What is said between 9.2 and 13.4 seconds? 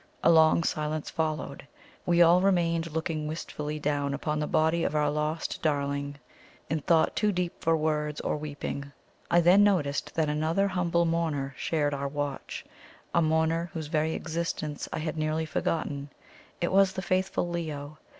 I then noticed that another humble mourner shared our watch a